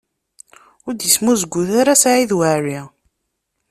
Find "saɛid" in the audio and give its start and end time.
2.01-2.31